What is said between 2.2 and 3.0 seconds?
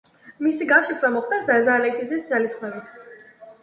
ძალისხმევით.